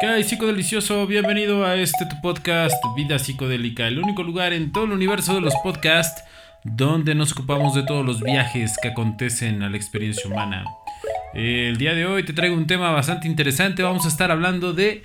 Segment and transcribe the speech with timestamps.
[0.00, 1.06] ¿Qué hay, psicodelicioso?
[1.06, 5.42] Bienvenido a este tu podcast Vida Psicodélica, el único lugar en todo el universo de
[5.42, 6.24] los podcasts
[6.64, 10.64] donde nos ocupamos de todos los viajes que acontecen a la experiencia humana.
[11.34, 15.02] El día de hoy te traigo un tema bastante interesante, vamos a estar hablando de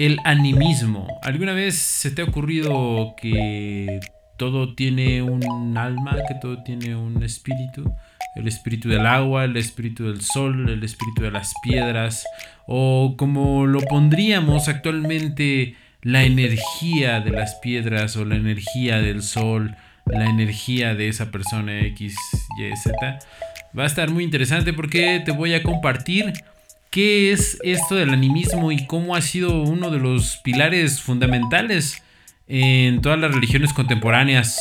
[0.00, 1.06] el animismo.
[1.22, 4.00] ¿Alguna vez se te ha ocurrido que
[4.36, 7.94] todo tiene un alma, que todo tiene un espíritu?
[8.34, 12.24] El espíritu del agua, el espíritu del sol, el espíritu de las piedras,
[12.66, 19.74] o como lo pondríamos actualmente, la energía de las piedras o la energía del sol,
[20.06, 22.14] la energía de esa persona X,
[22.58, 23.18] Y, Z.
[23.76, 26.32] Va a estar muy interesante porque te voy a compartir
[26.90, 32.02] qué es esto del animismo y cómo ha sido uno de los pilares fundamentales
[32.46, 34.60] en todas las religiones contemporáneas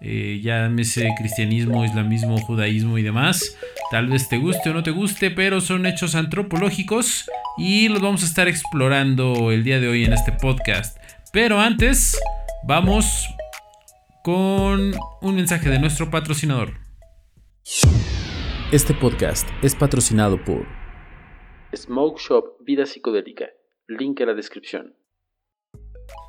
[0.00, 3.56] eh, llámese cristianismo, islamismo, judaísmo y demás.
[3.90, 8.22] Tal vez te guste o no te guste, pero son hechos antropológicos y los vamos
[8.22, 10.96] a estar explorando el día de hoy en este podcast.
[11.32, 12.18] Pero antes,
[12.64, 13.28] vamos
[14.22, 16.74] con un mensaje de nuestro patrocinador.
[18.72, 20.66] Este podcast es patrocinado por
[21.74, 23.46] Smoke Shop Vida Psicodélica.
[23.88, 24.94] Link en la descripción.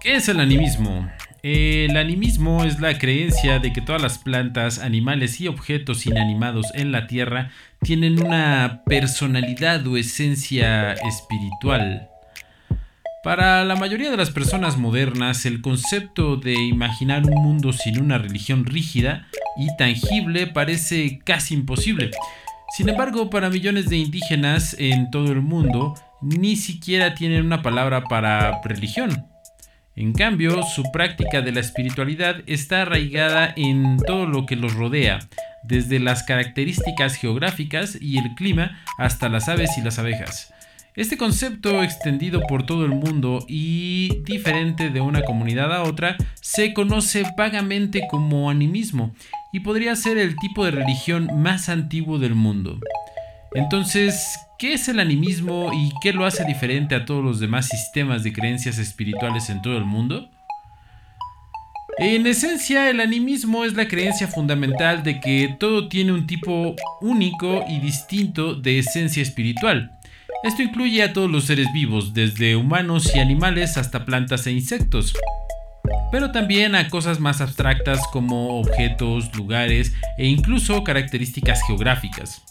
[0.01, 1.11] ¿Qué es el animismo?
[1.43, 6.91] El animismo es la creencia de que todas las plantas, animales y objetos inanimados en
[6.91, 7.49] la Tierra
[7.81, 12.09] tienen una personalidad o esencia espiritual.
[13.23, 18.19] Para la mayoría de las personas modernas, el concepto de imaginar un mundo sin una
[18.19, 22.11] religión rígida y tangible parece casi imposible.
[22.77, 28.03] Sin embargo, para millones de indígenas en todo el mundo, ni siquiera tienen una palabra
[28.03, 29.30] para religión.
[29.95, 35.19] En cambio, su práctica de la espiritualidad está arraigada en todo lo que los rodea,
[35.63, 40.53] desde las características geográficas y el clima hasta las aves y las abejas.
[40.95, 46.73] Este concepto extendido por todo el mundo y diferente de una comunidad a otra se
[46.73, 49.13] conoce vagamente como animismo
[49.53, 52.79] y podría ser el tipo de religión más antiguo del mundo.
[53.53, 58.23] Entonces, ¿qué es el animismo y qué lo hace diferente a todos los demás sistemas
[58.23, 60.29] de creencias espirituales en todo el mundo?
[61.97, 67.65] En esencia, el animismo es la creencia fundamental de que todo tiene un tipo único
[67.67, 69.99] y distinto de esencia espiritual.
[70.43, 75.13] Esto incluye a todos los seres vivos, desde humanos y animales hasta plantas e insectos,
[76.11, 82.50] pero también a cosas más abstractas como objetos, lugares e incluso características geográficas.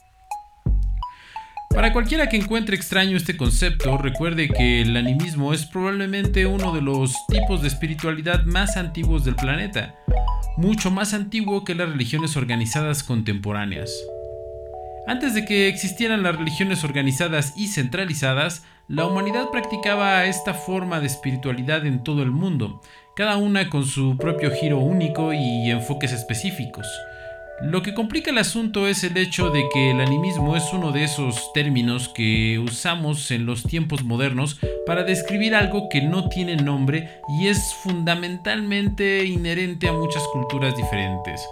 [1.81, 6.83] Para cualquiera que encuentre extraño este concepto, recuerde que el animismo es probablemente uno de
[6.83, 9.95] los tipos de espiritualidad más antiguos del planeta,
[10.59, 13.91] mucho más antiguo que las religiones organizadas contemporáneas.
[15.07, 21.07] Antes de que existieran las religiones organizadas y centralizadas, la humanidad practicaba esta forma de
[21.07, 22.83] espiritualidad en todo el mundo,
[23.17, 26.87] cada una con su propio giro único y enfoques específicos.
[27.63, 31.05] Lo que complica el asunto es el hecho de que el animismo es uno de
[31.05, 37.11] esos términos que usamos en los tiempos modernos para describir algo que no tiene nombre
[37.39, 41.47] y es fundamentalmente inherente a muchas culturas diferentes.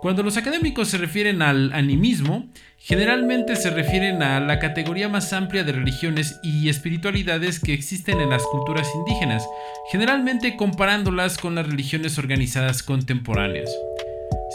[0.00, 2.46] Cuando los académicos se refieren al animismo,
[2.78, 8.30] generalmente se refieren a la categoría más amplia de religiones y espiritualidades que existen en
[8.30, 9.46] las culturas indígenas,
[9.92, 13.70] generalmente comparándolas con las religiones organizadas contemporáneas.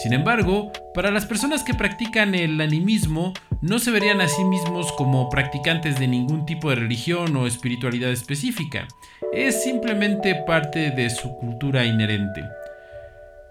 [0.01, 4.93] Sin embargo, para las personas que practican el animismo, no se verían a sí mismos
[4.93, 8.87] como practicantes de ningún tipo de religión o espiritualidad específica,
[9.33, 12.41] es simplemente parte de su cultura inherente.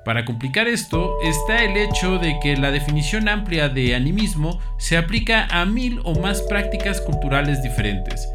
[0.06, 5.48] Para complicar esto está el hecho de que la definición amplia de animismo se aplica
[5.50, 8.26] a mil o más prácticas culturales diferentes,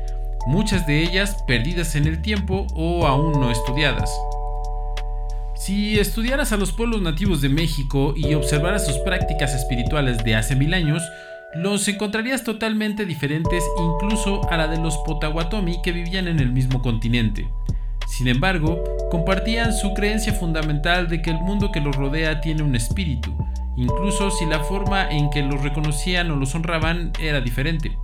[0.45, 4.11] muchas de ellas perdidas en el tiempo o aún no estudiadas.
[5.65, 10.57] Si estudiaras a los pueblos nativos de México y observaras sus prácticas espirituales de hace
[10.57, 11.01] mil años,
[11.55, 16.81] los encontrarías totalmente diferentes incluso a la de los Potawatomi que vivían en el mismo
[16.81, 17.47] continente.
[18.07, 22.75] Sin embargo, compartían su creencia fundamental de que el mundo que los rodea tiene un
[22.75, 23.33] espíritu,
[23.77, 27.97] incluso si la forma en que los reconocían o los honraban era diferente.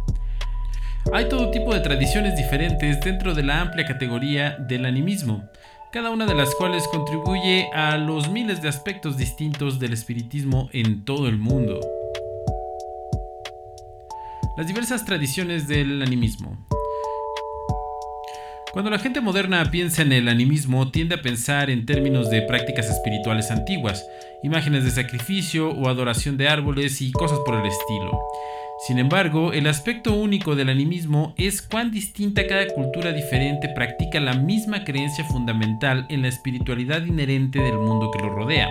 [1.12, 5.50] Hay todo tipo de tradiciones diferentes dentro de la amplia categoría del animismo,
[5.91, 11.03] cada una de las cuales contribuye a los miles de aspectos distintos del espiritismo en
[11.03, 11.80] todo el mundo.
[14.56, 16.69] Las diversas tradiciones del animismo.
[18.71, 22.88] Cuando la gente moderna piensa en el animismo, tiende a pensar en términos de prácticas
[22.88, 24.06] espirituales antiguas,
[24.44, 28.19] imágenes de sacrificio o adoración de árboles y cosas por el estilo.
[28.86, 34.36] Sin embargo, el aspecto único del animismo es cuán distinta cada cultura diferente practica la
[34.36, 38.69] misma creencia fundamental en la espiritualidad inherente del mundo que lo rodea.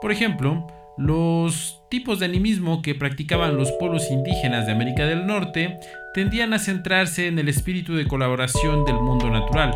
[0.00, 0.66] Por ejemplo,
[0.96, 5.78] los tipos de animismo que practicaban los pueblos indígenas de América del Norte
[6.14, 9.74] tendían a centrarse en el espíritu de colaboración del mundo natural.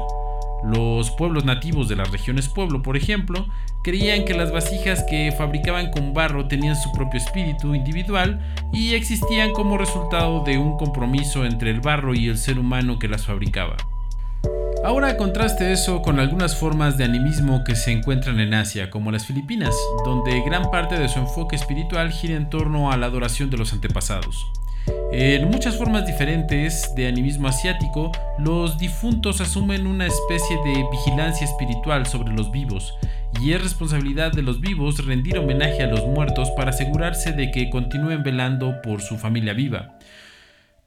[0.64, 3.46] Los pueblos nativos de las regiones pueblo, por ejemplo,
[3.82, 8.40] creían que las vasijas que fabricaban con barro tenían su propio espíritu individual
[8.72, 13.08] y existían como resultado de un compromiso entre el barro y el ser humano que
[13.08, 13.76] las fabricaba.
[14.84, 19.26] Ahora contraste eso con algunas formas de animismo que se encuentran en Asia, como las
[19.26, 19.74] Filipinas,
[20.04, 23.72] donde gran parte de su enfoque espiritual gira en torno a la adoración de los
[23.72, 24.46] antepasados.
[25.18, 32.04] En muchas formas diferentes de animismo asiático, los difuntos asumen una especie de vigilancia espiritual
[32.04, 32.92] sobre los vivos,
[33.40, 37.70] y es responsabilidad de los vivos rendir homenaje a los muertos para asegurarse de que
[37.70, 39.98] continúen velando por su familia viva.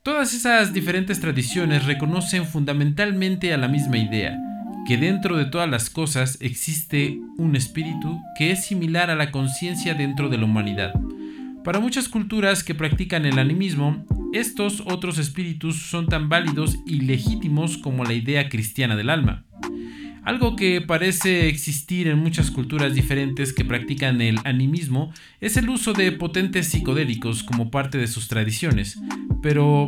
[0.03, 4.37] Todas esas diferentes tradiciones reconocen fundamentalmente a la misma idea,
[4.87, 9.95] que dentro de todas las cosas existe un espíritu que es similar a la conciencia
[9.95, 10.93] dentro de la humanidad.
[11.63, 17.77] Para muchas culturas que practican el animismo, estos otros espíritus son tan válidos y legítimos
[17.77, 19.45] como la idea cristiana del alma.
[20.23, 25.11] Algo que parece existir en muchas culturas diferentes que practican el animismo
[25.41, 28.99] es el uso de potentes psicodélicos como parte de sus tradiciones.
[29.41, 29.87] Pero,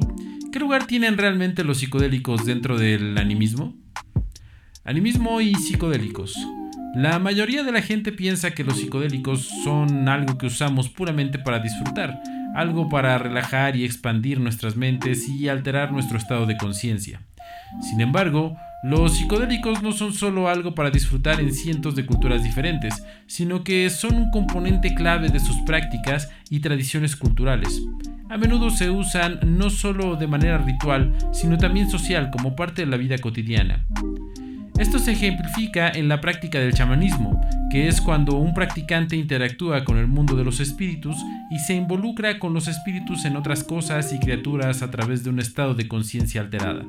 [0.51, 3.75] ¿qué lugar tienen realmente los psicodélicos dentro del animismo?
[4.83, 6.35] Animismo y psicodélicos.
[6.95, 11.59] La mayoría de la gente piensa que los psicodélicos son algo que usamos puramente para
[11.59, 12.19] disfrutar,
[12.55, 17.21] algo para relajar y expandir nuestras mentes y alterar nuestro estado de conciencia.
[17.81, 23.03] Sin embargo, los psicodélicos no son solo algo para disfrutar en cientos de culturas diferentes,
[23.27, 27.81] sino que son un componente clave de sus prácticas y tradiciones culturales.
[28.29, 32.87] A menudo se usan no solo de manera ritual, sino también social como parte de
[32.89, 33.85] la vida cotidiana.
[34.81, 37.39] Esto se ejemplifica en la práctica del chamanismo,
[37.69, 41.15] que es cuando un practicante interactúa con el mundo de los espíritus
[41.51, 45.37] y se involucra con los espíritus en otras cosas y criaturas a través de un
[45.37, 46.83] estado de conciencia alterada.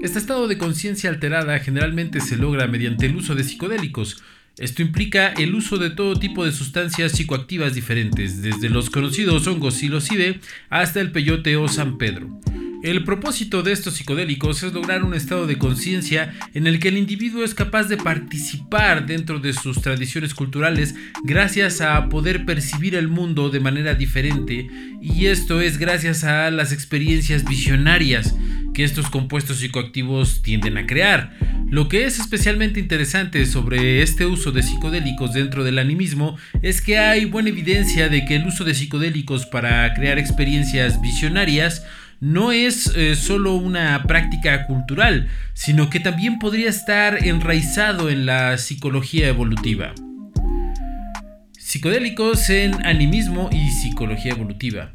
[0.00, 4.22] Este estado de conciencia alterada generalmente se logra mediante el uso de psicodélicos.
[4.56, 9.74] Esto implica el uso de todo tipo de sustancias psicoactivas diferentes, desde los conocidos hongos
[9.74, 10.38] psilocibe
[10.70, 12.40] hasta el peyote o San Pedro.
[12.86, 16.96] El propósito de estos psicodélicos es lograr un estado de conciencia en el que el
[16.96, 20.94] individuo es capaz de participar dentro de sus tradiciones culturales
[21.24, 24.68] gracias a poder percibir el mundo de manera diferente
[25.02, 28.36] y esto es gracias a las experiencias visionarias
[28.72, 31.36] que estos compuestos psicoactivos tienden a crear.
[31.68, 36.98] Lo que es especialmente interesante sobre este uso de psicodélicos dentro del animismo es que
[36.98, 41.82] hay buena evidencia de que el uso de psicodélicos para crear experiencias visionarias
[42.20, 48.58] no es eh, solo una práctica cultural, sino que también podría estar enraizado en la
[48.58, 49.92] psicología evolutiva.
[51.58, 54.92] Psicodélicos en animismo y psicología evolutiva.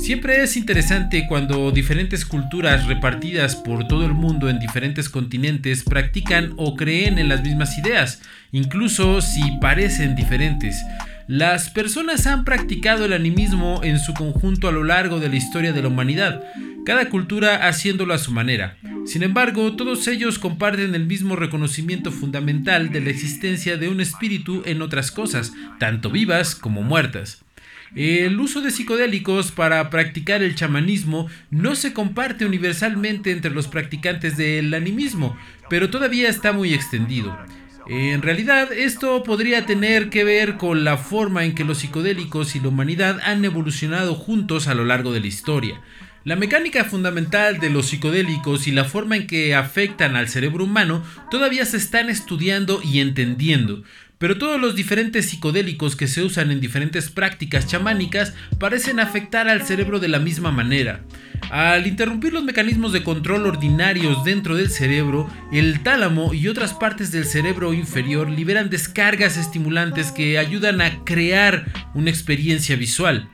[0.00, 6.54] Siempre es interesante cuando diferentes culturas repartidas por todo el mundo en diferentes continentes practican
[6.56, 8.20] o creen en las mismas ideas,
[8.50, 10.76] incluso si parecen diferentes.
[11.28, 15.72] Las personas han practicado el animismo en su conjunto a lo largo de la historia
[15.72, 16.42] de la humanidad,
[16.84, 18.76] cada cultura haciéndolo a su manera.
[19.06, 24.62] Sin embargo, todos ellos comparten el mismo reconocimiento fundamental de la existencia de un espíritu
[24.66, 27.44] en otras cosas, tanto vivas como muertas.
[27.94, 34.36] El uso de psicodélicos para practicar el chamanismo no se comparte universalmente entre los practicantes
[34.36, 35.36] del animismo,
[35.68, 37.38] pero todavía está muy extendido.
[37.88, 42.60] En realidad, esto podría tener que ver con la forma en que los psicodélicos y
[42.60, 45.80] la humanidad han evolucionado juntos a lo largo de la historia.
[46.24, 51.02] La mecánica fundamental de los psicodélicos y la forma en que afectan al cerebro humano
[51.32, 53.82] todavía se están estudiando y entendiendo,
[54.18, 59.62] pero todos los diferentes psicodélicos que se usan en diferentes prácticas chamánicas parecen afectar al
[59.62, 61.02] cerebro de la misma manera.
[61.50, 67.12] Al interrumpir los mecanismos de control ordinarios dentro del cerebro, el tálamo y otras partes
[67.12, 73.28] del cerebro inferior liberan descargas estimulantes que ayudan a crear una experiencia visual.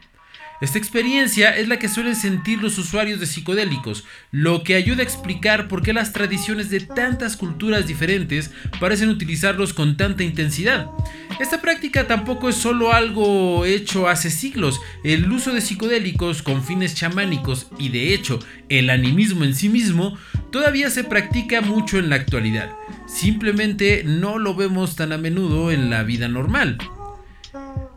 [0.60, 5.04] Esta experiencia es la que suelen sentir los usuarios de psicodélicos, lo que ayuda a
[5.04, 8.50] explicar por qué las tradiciones de tantas culturas diferentes
[8.80, 10.90] parecen utilizarlos con tanta intensidad.
[11.38, 16.96] Esta práctica tampoco es solo algo hecho hace siglos, el uso de psicodélicos con fines
[16.96, 20.18] chamánicos y de hecho el animismo en sí mismo
[20.50, 22.72] todavía se practica mucho en la actualidad,
[23.06, 26.78] simplemente no lo vemos tan a menudo en la vida normal.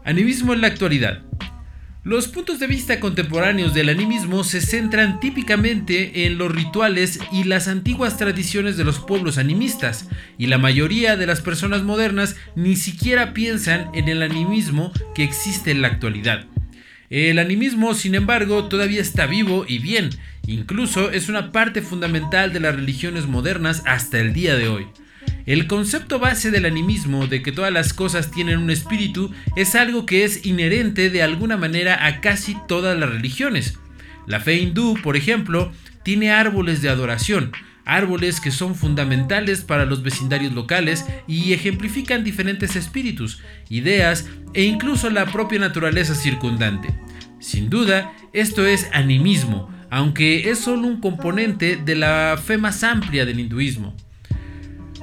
[0.03, 1.23] Animismo en la actualidad.
[2.03, 7.67] Los puntos de vista contemporáneos del animismo se centran típicamente en los rituales y las
[7.67, 10.07] antiguas tradiciones de los pueblos animistas,
[10.39, 15.69] y la mayoría de las personas modernas ni siquiera piensan en el animismo que existe
[15.69, 16.47] en la actualidad.
[17.11, 20.09] El animismo, sin embargo, todavía está vivo y bien,
[20.47, 24.87] incluso es una parte fundamental de las religiones modernas hasta el día de hoy.
[25.45, 30.05] El concepto base del animismo de que todas las cosas tienen un espíritu es algo
[30.05, 33.79] que es inherente de alguna manera a casi todas las religiones.
[34.27, 35.71] La fe hindú, por ejemplo,
[36.03, 37.51] tiene árboles de adoración,
[37.85, 45.09] árboles que son fundamentales para los vecindarios locales y ejemplifican diferentes espíritus, ideas e incluso
[45.09, 46.93] la propia naturaleza circundante.
[47.39, 53.25] Sin duda, esto es animismo, aunque es solo un componente de la fe más amplia
[53.25, 53.95] del hinduismo.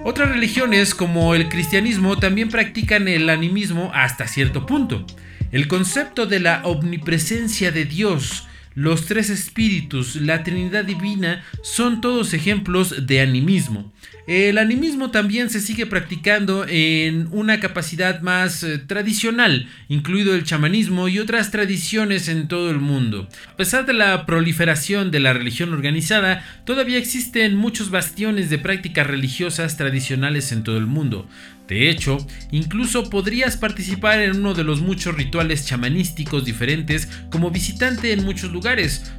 [0.08, 5.04] Otras religiones como el cristianismo también practican el animismo hasta cierto punto.
[5.52, 8.48] El concepto de la omnipresencia de Dios,
[8.78, 13.92] los tres espíritus, la Trinidad Divina, son todos ejemplos de animismo.
[14.28, 21.08] El animismo también se sigue practicando en una capacidad más eh, tradicional, incluido el chamanismo
[21.08, 23.28] y otras tradiciones en todo el mundo.
[23.49, 29.08] A pesar de la proliferación de la religión organizada, todavía existen muchos bastiones de prácticas
[29.08, 31.26] religiosas tradicionales en todo el mundo.
[31.68, 32.16] De hecho,
[32.50, 38.50] incluso podrías participar en uno de los muchos rituales chamanísticos diferentes como visitante en muchos
[38.52, 38.67] lugares,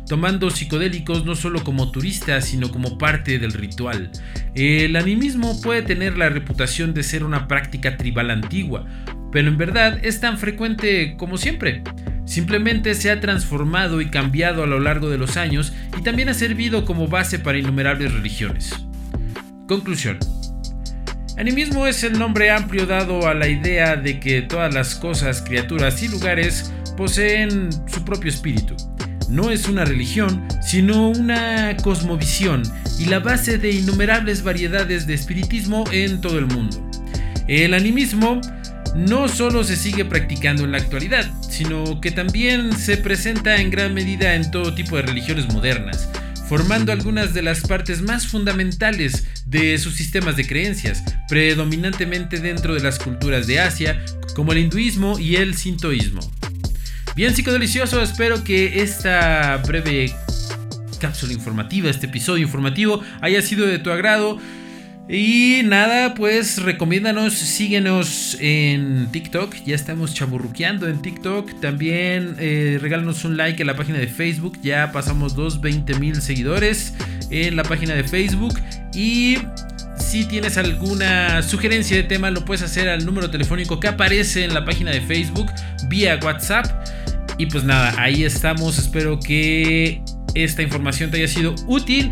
[0.07, 4.11] tomando psicodélicos no solo como turista, sino como parte del ritual.
[4.55, 8.85] El animismo puede tener la reputación de ser una práctica tribal antigua,
[9.31, 11.83] pero en verdad es tan frecuente como siempre.
[12.25, 16.33] Simplemente se ha transformado y cambiado a lo largo de los años y también ha
[16.33, 18.73] servido como base para innumerables religiones.
[19.67, 20.19] Conclusión.
[21.37, 26.03] Animismo es el nombre amplio dado a la idea de que todas las cosas, criaturas
[26.03, 28.75] y lugares poseen su propio espíritu.
[29.29, 32.63] No es una religión, sino una cosmovisión
[32.97, 36.83] y la base de innumerables variedades de espiritismo en todo el mundo.
[37.47, 38.41] El animismo
[38.95, 43.93] no solo se sigue practicando en la actualidad, sino que también se presenta en gran
[43.93, 46.09] medida en todo tipo de religiones modernas,
[46.47, 52.81] formando algunas de las partes más fundamentales de sus sistemas de creencias, predominantemente dentro de
[52.81, 54.03] las culturas de Asia,
[54.35, 56.21] como el hinduismo y el sintoísmo.
[57.15, 60.13] Bien, delicioso, espero que esta breve
[60.99, 64.37] cápsula informativa, este episodio informativo, haya sido de tu agrado.
[65.11, 71.59] Y nada, pues recomiéndanos, síguenos en TikTok, ya estamos chaburruqueando en TikTok.
[71.59, 76.21] También eh, regálanos un like en la página de Facebook, ya pasamos los 20 mil
[76.21, 76.93] seguidores
[77.31, 78.53] en la página de Facebook.
[78.93, 79.39] Y
[79.97, 84.53] si tienes alguna sugerencia de tema, lo puedes hacer al número telefónico que aparece en
[84.53, 85.51] la página de Facebook
[85.87, 86.67] vía WhatsApp.
[87.39, 88.77] Y pues nada, ahí estamos.
[88.77, 90.03] Espero que
[90.35, 92.11] esta información te haya sido útil.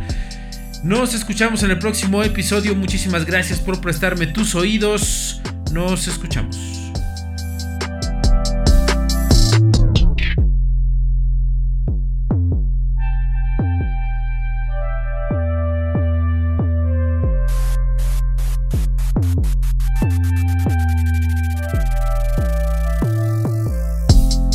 [0.83, 2.73] Nos escuchamos en el próximo episodio.
[2.75, 5.41] Muchísimas gracias por prestarme tus oídos.
[5.71, 6.76] Nos escuchamos.